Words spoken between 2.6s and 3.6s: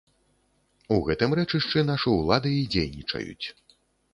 і дзейнічаюць.